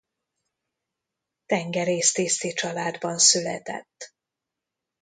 [1.45, 4.13] Tengerésztiszti családban született.